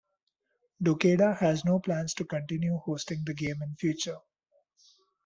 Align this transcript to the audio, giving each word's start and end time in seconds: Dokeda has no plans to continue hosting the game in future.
Dokeda 0.81 1.37
has 1.37 1.63
no 1.63 1.79
plans 1.79 2.15
to 2.15 2.25
continue 2.25 2.75
hosting 2.79 3.21
the 3.23 3.35
game 3.35 3.61
in 3.61 3.75
future. 3.75 4.17